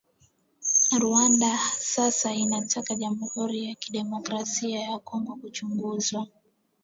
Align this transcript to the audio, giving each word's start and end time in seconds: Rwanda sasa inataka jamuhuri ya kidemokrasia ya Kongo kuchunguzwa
Rwanda 1.01 1.59
sasa 1.79 2.33
inataka 2.35 2.95
jamuhuri 2.95 3.63
ya 3.65 3.75
kidemokrasia 3.75 4.79
ya 4.79 4.99
Kongo 4.99 5.35
kuchunguzwa 5.35 6.27